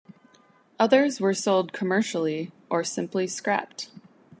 Others 0.79 1.21
were 1.21 1.35
sold 1.35 1.73
commercially 1.73 2.51
or 2.71 2.83
simply 2.83 3.27
scrapped. 3.27 3.91